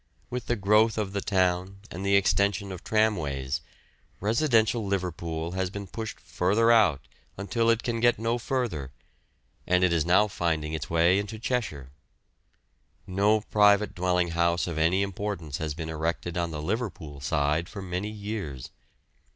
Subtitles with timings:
[0.31, 3.61] With the growth of the town and the extension of tramways,
[4.19, 8.91] residential Liverpool has been pushed further out until it can get no further,
[9.67, 11.91] and it is now finding its way into Cheshire.
[13.05, 17.83] No private dwelling house of any importance has been erected on the Liverpool side for
[17.83, 18.71] many years.